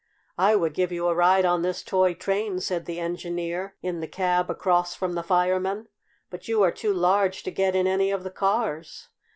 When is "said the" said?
2.59-2.99